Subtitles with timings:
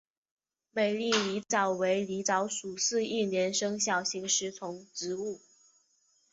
[0.71, 5.39] 美丽狸藻为狸藻属似一年生小型食虫植物。